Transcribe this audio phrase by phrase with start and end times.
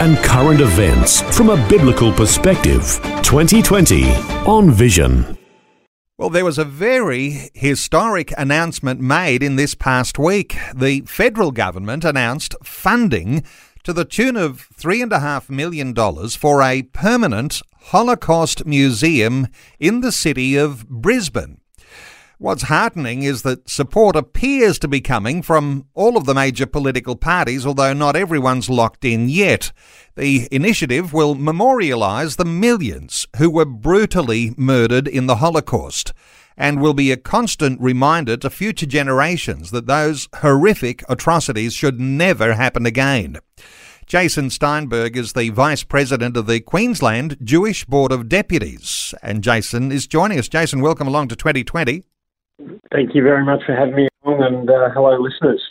[0.00, 3.00] and current events from a biblical perspective.
[3.22, 4.10] 2020
[4.46, 5.38] on Vision.
[6.16, 10.56] Well, there was a very historic announcement made in this past week.
[10.74, 13.42] The federal government announced funding
[13.82, 15.94] to the tune of $3.5 million
[16.30, 21.60] for a permanent Holocaust museum in the city of Brisbane.
[22.38, 27.14] What's heartening is that support appears to be coming from all of the major political
[27.14, 29.70] parties, although not everyone's locked in yet.
[30.16, 36.12] The initiative will memorialise the millions who were brutally murdered in the Holocaust
[36.56, 42.54] and will be a constant reminder to future generations that those horrific atrocities should never
[42.54, 43.38] happen again.
[44.06, 49.92] Jason Steinberg is the Vice President of the Queensland Jewish Board of Deputies, and Jason
[49.92, 50.48] is joining us.
[50.48, 52.02] Jason, welcome along to 2020.
[52.92, 55.62] Thank you very much for having me on, and uh, hello, listeners.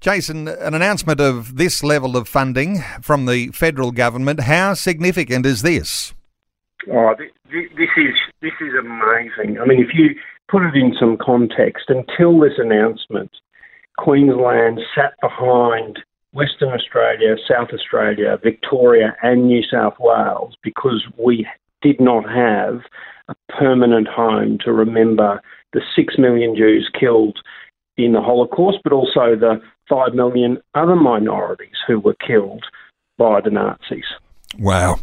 [0.00, 5.62] Jason, an announcement of this level of funding from the federal government, how significant is
[5.62, 6.14] this?
[6.92, 9.58] Oh, this, this is this is amazing.
[9.58, 10.10] I mean, if you
[10.48, 13.30] put it in some context, until this announcement,
[13.96, 15.98] Queensland sat behind
[16.32, 21.46] Western Australia, South Australia, Victoria, and New South Wales because we
[21.84, 22.80] did not have
[23.28, 25.40] a permanent home to remember
[25.72, 27.38] the six million Jews killed
[27.96, 32.64] in the Holocaust, but also the five million other minorities who were killed
[33.18, 34.04] by the Nazis.
[34.58, 34.96] Wow.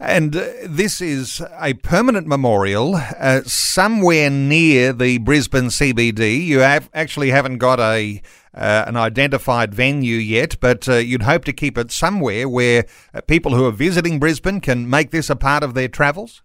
[0.00, 6.44] And uh, this is a permanent memorial uh, somewhere near the Brisbane CBD.
[6.44, 8.22] You have actually haven't got a
[8.54, 13.20] uh, an identified venue yet, but uh, you'd hope to keep it somewhere where uh,
[13.22, 16.42] people who are visiting Brisbane can make this a part of their travels.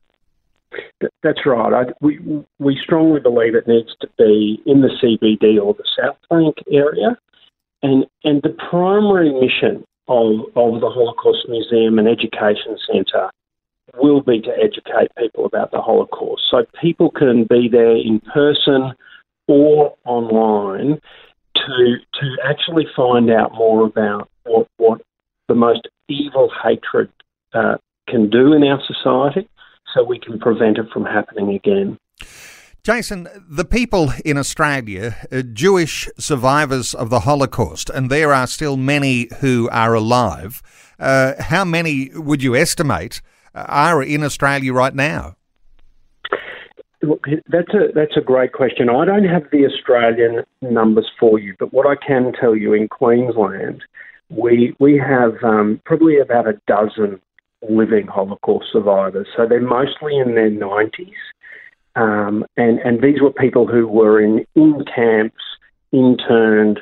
[1.22, 1.74] That's right.
[1.74, 2.20] I, we
[2.58, 7.18] we strongly believe it needs to be in the CBD or the South Bank area,
[7.84, 13.30] and and the primary mission of of the Holocaust Museum and Education Centre
[13.98, 18.94] will be to educate people about the Holocaust, so people can be there in person
[19.48, 21.00] or online
[21.56, 25.02] to to actually find out more about what what
[25.48, 27.10] the most evil hatred
[27.54, 27.76] uh,
[28.08, 29.48] can do in our society
[29.94, 31.98] so we can prevent it from happening again.
[32.84, 35.16] Jason, the people in Australia,
[35.54, 40.62] Jewish survivors of the Holocaust, and there are still many who are alive.
[41.00, 43.22] Uh, how many would you estimate
[43.56, 45.36] are in Australia right now?
[47.02, 48.90] That's a that's a great question.
[48.90, 52.88] I don't have the Australian numbers for you, but what I can tell you in
[52.88, 53.84] Queensland,
[54.30, 57.20] we we have um, probably about a dozen
[57.70, 59.28] living Holocaust survivors.
[59.36, 61.14] So they're mostly in their 90s.
[61.96, 65.44] Um, and, and these were people who were in, in camps,
[65.92, 66.80] interned,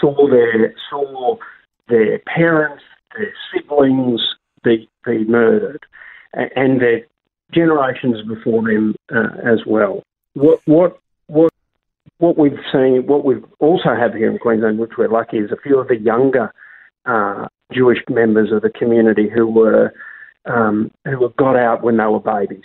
[0.00, 1.36] saw their, saw
[1.88, 2.82] their parents,
[3.16, 4.20] their siblings
[4.64, 5.84] be, be murdered,
[6.32, 7.02] and their
[7.52, 10.02] generations before them uh, as well.
[10.32, 11.52] What, what, what,
[12.18, 15.56] what we've seen, what we also have here in Queensland, which we're lucky, is a
[15.62, 16.52] few of the younger
[17.06, 19.92] uh, Jewish members of the community who were
[20.46, 22.64] um, who have got out when they were babies,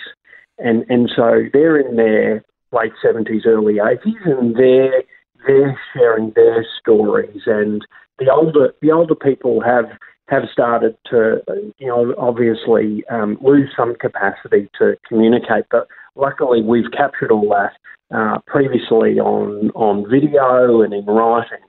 [0.57, 5.03] and and so they're in their late seventies, early eighties, and they're
[5.47, 7.85] they're sharing their stories, and
[8.19, 9.85] the older the older people have
[10.29, 11.41] have started to,
[11.77, 17.73] you know, obviously um, lose some capacity to communicate, but luckily we've captured all that
[18.15, 21.63] uh, previously on on video and in writing.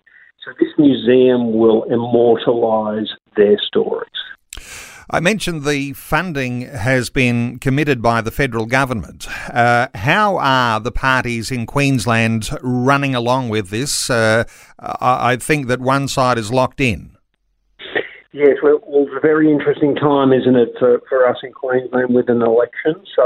[0.44, 4.08] So this museum will immortalise their stories.
[5.12, 9.26] I mentioned the funding has been committed by the federal government.
[9.52, 14.08] Uh, how are the parties in Queensland running along with this?
[14.08, 14.44] Uh,
[14.78, 17.16] I think that one side is locked in.
[18.32, 22.28] Yes, well, it's a very interesting time, isn't it, for, for us in Queensland with
[22.28, 22.94] an election?
[23.16, 23.24] So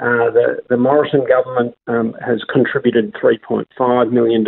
[0.00, 4.44] uh, the, the Morrison government um, has contributed $3.5 million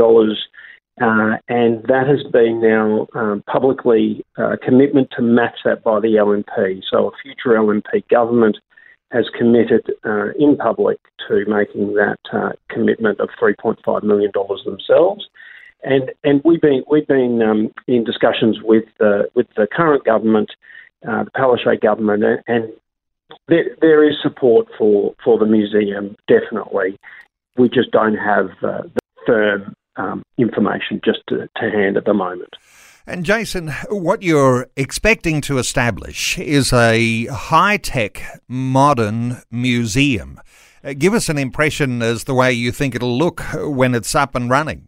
[1.01, 6.09] uh, and that has been now um, publicly uh, commitment to match that by the
[6.09, 6.83] LNP.
[6.91, 8.59] So a future LNP government
[9.11, 14.31] has committed uh, in public to making that uh, commitment of $3.5 million
[14.65, 15.27] themselves.
[15.83, 20.51] And and we've been we've been um, in discussions with the with the current government,
[21.09, 22.71] uh, the Palaszczuk government, and
[23.49, 26.99] there, there is support for, for the museum, definitely.
[27.57, 32.15] We just don't have uh, the firm um, information just to, to hand at the
[32.15, 32.57] moment.
[33.07, 40.41] And Jason, what you're expecting to establish is a high tech, modern museum.
[40.85, 44.35] Uh, give us an impression as the way you think it'll look when it's up
[44.35, 44.87] and running.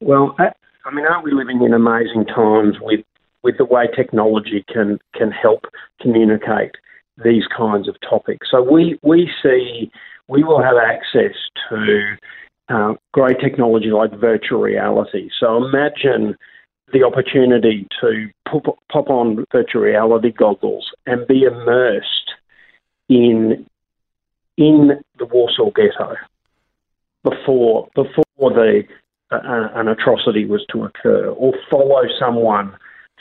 [0.00, 0.52] Well, I,
[0.84, 3.00] I mean, aren't we living in amazing times with,
[3.42, 5.64] with the way technology can, can help
[6.00, 6.72] communicate
[7.22, 8.48] these kinds of topics?
[8.50, 9.90] So we, we see
[10.28, 11.36] we will have access
[11.68, 12.16] to
[12.68, 15.28] uh, great technology like virtual reality.
[15.38, 16.36] So imagine
[16.92, 22.32] the opportunity to pop, pop on virtual reality goggles and be immersed
[23.08, 23.66] in
[24.58, 26.14] in the Warsaw Ghetto
[27.24, 28.82] before before the
[29.32, 32.76] an atrocity was to occur, or follow someone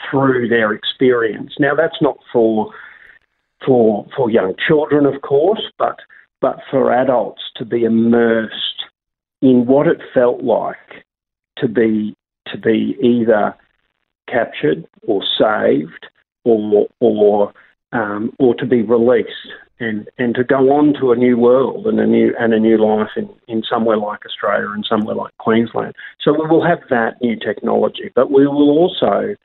[0.10, 1.54] through their experience.
[1.60, 2.72] Now that's not for
[3.66, 5.98] for for young children, of course, but
[6.42, 8.84] but for adults to be immersed
[9.42, 11.06] in what it felt like
[11.58, 12.16] to be
[12.48, 13.56] to be either
[14.28, 16.08] captured or saved
[16.44, 17.54] or or
[17.92, 19.30] um, or to be released
[19.82, 22.78] and, and to go on to a new world and a new and a new
[22.78, 25.96] life in, in somewhere like Australia and somewhere like Queensland.
[26.22, 29.36] So we will have that new technology, but we will also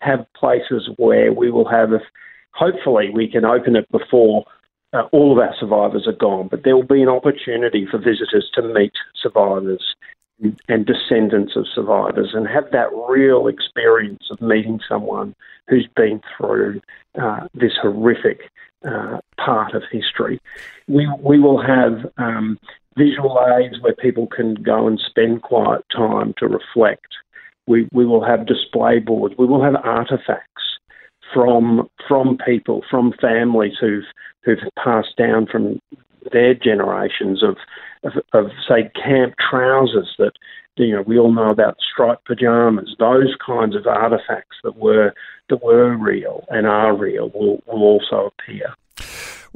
[0.00, 1.90] have places where we will have,
[2.52, 4.44] hopefully, we can open it before
[4.92, 8.50] uh, all of our survivors are gone, but there will be an opportunity for visitors
[8.54, 8.92] to meet
[9.22, 9.94] survivors
[10.68, 15.34] and descendants of survivors and have that real experience of meeting someone
[15.68, 16.80] who's been through
[17.20, 18.50] uh, this horrific
[18.86, 20.40] uh, part of history.
[20.88, 22.58] We, we will have um,
[22.96, 27.08] visual aids where people can go and spend quiet time to reflect.
[27.66, 29.34] We, we will have display boards.
[29.38, 30.62] We will have artifacts
[31.32, 34.04] from from people, from families who've
[34.44, 35.80] who've passed down from
[36.32, 37.56] their generations of,
[38.02, 40.32] of, of say camp trousers that
[40.76, 42.96] you know we all know about striped pajamas.
[42.98, 45.14] Those kinds of artifacts that were
[45.48, 48.74] that were real and are real will, will also appear.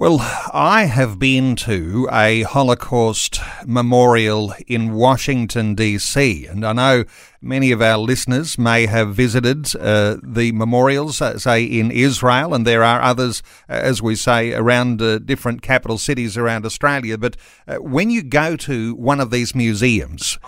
[0.01, 0.21] Well,
[0.55, 7.05] I have been to a Holocaust memorial in Washington, D.C., and I know
[7.43, 12.65] many of our listeners may have visited uh, the memorials, uh, say, in Israel, and
[12.65, 17.19] there are others, uh, as we say, around uh, different capital cities around Australia.
[17.19, 17.37] But
[17.67, 20.39] uh, when you go to one of these museums,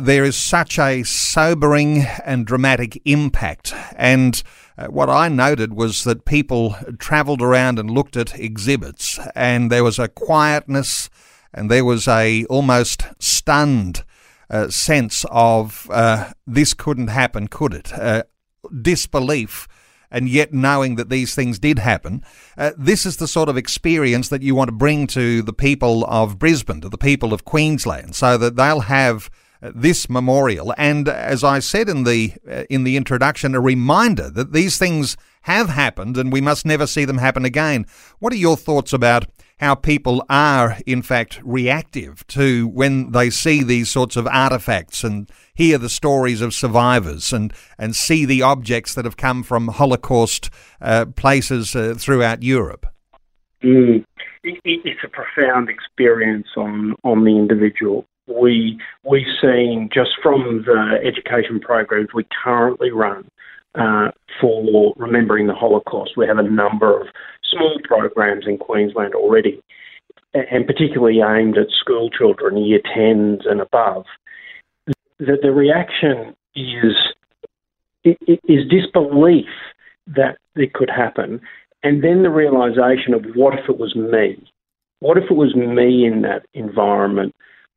[0.00, 3.72] there is such a sobering and dramatic impact.
[3.94, 4.42] And
[4.80, 9.84] uh, what I noted was that people travelled around and looked at exhibits, and there
[9.84, 11.10] was a quietness
[11.52, 14.04] and there was a almost stunned
[14.48, 17.92] uh, sense of uh, this couldn't happen, could it?
[17.92, 18.22] Uh,
[18.80, 19.68] disbelief
[20.10, 22.24] and yet knowing that these things did happen.
[22.56, 26.04] Uh, this is the sort of experience that you want to bring to the people
[26.06, 29.30] of Brisbane, to the people of Queensland, so that they'll have
[29.60, 30.74] this memorial.
[30.76, 35.16] And as I said in the uh, in the introduction, a reminder that these things
[35.42, 37.86] have happened and we must never see them happen again.
[38.18, 39.26] What are your thoughts about
[39.58, 45.30] how people are, in fact, reactive to when they see these sorts of artifacts and
[45.54, 50.48] hear the stories of survivors and, and see the objects that have come from Holocaust
[50.80, 52.86] uh, places uh, throughout Europe?
[53.62, 54.04] Mm.
[54.42, 61.60] It's a profound experience on, on the individual we we've seen just from the education
[61.60, 63.28] programs we currently run
[63.74, 64.10] uh,
[64.40, 66.12] for remembering the Holocaust.
[66.16, 67.08] We have a number of
[67.50, 69.62] small programs in Queensland already,
[70.34, 74.04] and particularly aimed at school children, year tens and above.
[75.18, 76.96] The, the reaction is
[78.04, 79.48] is disbelief
[80.06, 81.40] that it could happen,
[81.82, 84.42] and then the realization of what if it was me?
[85.00, 87.34] What if it was me in that environment?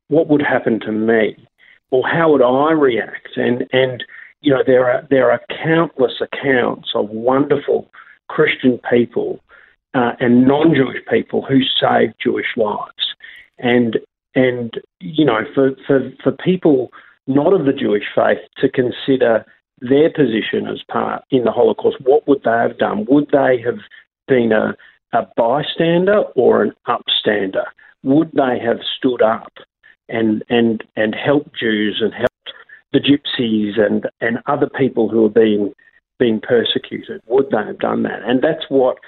[0.08, 1.36] What would happen to me,
[1.90, 3.36] or how would I react?
[3.36, 4.04] And and
[4.40, 7.90] you know there are there are countless accounts of wonderful
[8.28, 9.40] Christian people
[9.94, 13.14] uh, and non-Jewish people who saved Jewish lives,
[13.58, 13.98] and
[14.34, 16.90] and you know for for for people
[17.26, 19.46] not of the Jewish faith to consider
[19.80, 23.06] their position as part in the Holocaust, what would they have done?
[23.08, 23.78] Would they have
[24.28, 24.74] been a,
[25.12, 27.64] a bystander or an upstander?
[28.02, 29.52] Would they have stood up
[30.08, 32.30] and and and help Jews and help
[32.92, 35.72] the gypsies and and other people who are being
[36.18, 37.22] being persecuted?
[37.26, 38.22] Would they have done that?
[38.24, 38.98] And that's what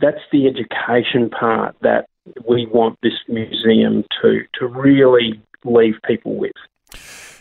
[0.00, 2.06] that's the education part that
[2.48, 6.52] we want this museum to to really leave people with.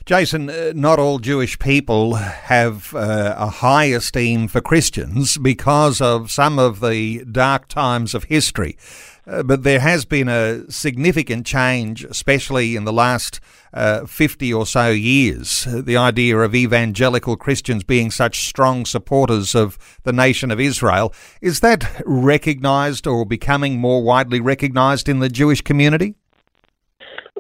[0.06, 6.30] Jason, uh, not all Jewish people have uh, a high esteem for Christians because of
[6.30, 8.78] some of the dark times of history.
[9.26, 13.40] Uh, but there has been a significant change, especially in the last
[13.74, 15.66] uh, 50 or so years.
[15.70, 21.14] The idea of evangelical Christians being such strong supporters of the nation of Israel.
[21.42, 26.16] Is that recognised or becoming more widely recognised in the Jewish community?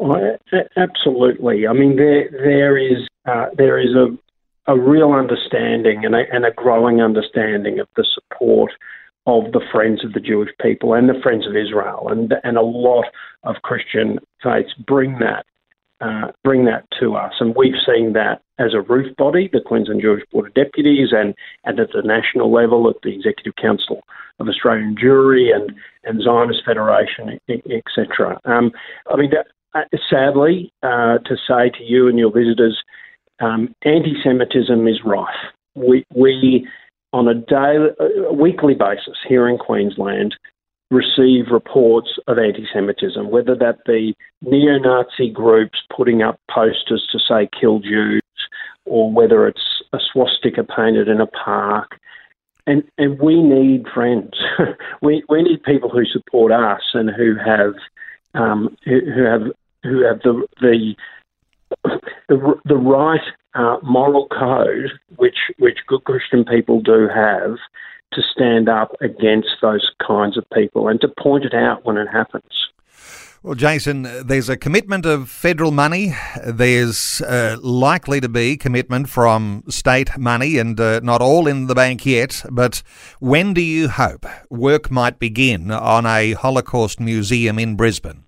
[0.03, 0.37] Oh,
[0.75, 1.65] absolutely.
[1.65, 4.17] I mean, there there is uh, there is a
[4.67, 8.71] a real understanding and a, and a growing understanding of the support
[9.25, 12.61] of the Friends of the Jewish people and the Friends of Israel, and and a
[12.61, 13.05] lot
[13.43, 15.45] of Christian faiths bring that
[16.01, 20.01] uh, bring that to us, and we've seen that as a roof body, the Queensland
[20.01, 21.33] Jewish Board of Deputies, and
[21.63, 24.01] and at the national level at the Executive Council
[24.39, 28.41] of Australian Jewry and and Zionist Federation, etc.
[28.43, 28.71] Um,
[29.09, 29.31] I mean,
[30.09, 32.81] sadly, uh, to say to you and your visitors,
[33.39, 35.29] um, anti-Semitism is rife.
[35.75, 36.67] We, we
[37.11, 40.35] on a daily, a weekly basis here in Queensland,
[40.91, 47.79] receive reports of anti-Semitism, whether that be neo-Nazi groups putting up posters to say "Kill
[47.79, 48.21] Jews,"
[48.85, 51.99] or whether it's a swastika painted in a park.
[52.65, 54.33] And and we need friends.
[55.01, 57.73] we we need people who support us and who have
[58.35, 59.51] um, who, who have
[59.83, 60.95] who have the the
[62.29, 63.21] the, the right
[63.55, 67.57] uh, moral code, which which good Christian people do have,
[68.13, 72.07] to stand up against those kinds of people and to point it out when it
[72.07, 72.69] happens.
[73.43, 76.13] Well, Jason, there's a commitment of federal money.
[76.45, 81.75] There's uh, likely to be commitment from state money, and uh, not all in the
[81.75, 82.45] bank yet.
[82.49, 82.81] But
[83.19, 88.23] when do you hope work might begin on a Holocaust museum in Brisbane?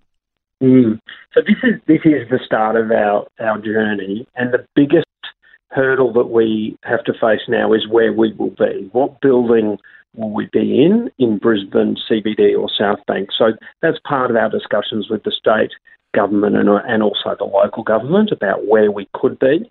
[0.63, 0.99] Mm.
[1.33, 5.05] So this is this is the start of our our journey, and the biggest
[5.71, 8.89] hurdle that we have to face now is where we will be.
[8.93, 9.77] What building
[10.15, 13.29] will we be in in Brisbane CBD or South Bank?
[13.37, 15.71] So that's part of our discussions with the state
[16.15, 19.69] government and and also the local government about where we could be.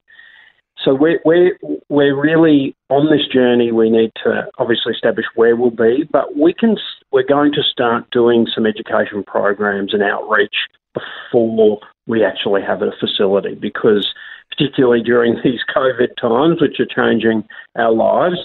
[0.84, 3.72] So we're, we're, we're really on this journey.
[3.72, 6.76] We need to obviously establish where we'll be, but we can,
[7.10, 10.54] we're going to start doing some education programs and outreach
[10.92, 14.12] before we actually have a facility because
[14.50, 17.44] particularly during these COVID times, which are changing
[17.76, 18.36] our lives,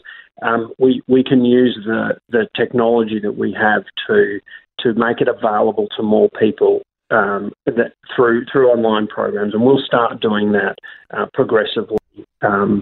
[0.42, 4.40] um, we, we can use the, the technology that we have to
[4.80, 6.82] to make it available to more people
[7.12, 10.76] um, that through through online programs, and we'll start doing that
[11.12, 11.98] uh, progressively
[12.42, 12.82] um,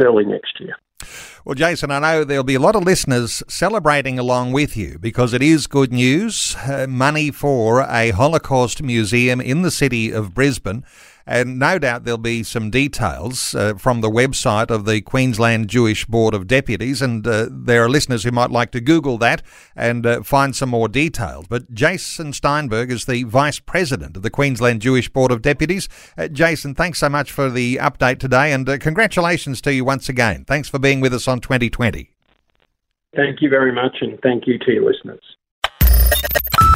[0.00, 0.76] early next year.
[1.44, 5.32] Well, Jason, I know there'll be a lot of listeners celebrating along with you because
[5.32, 6.54] it is good news.
[6.56, 10.84] Uh, money for a Holocaust museum in the city of Brisbane.
[11.30, 16.04] And no doubt there'll be some details uh, from the website of the Queensland Jewish
[16.04, 17.00] Board of Deputies.
[17.00, 19.40] And uh, there are listeners who might like to Google that
[19.76, 21.46] and uh, find some more details.
[21.48, 25.88] But Jason Steinberg is the Vice President of the Queensland Jewish Board of Deputies.
[26.18, 28.52] Uh, Jason, thanks so much for the update today.
[28.52, 30.44] And uh, congratulations to you once again.
[30.44, 32.10] Thanks for being with us on 2020.
[33.14, 33.98] Thank you very much.
[34.00, 35.22] And thank you to your listeners.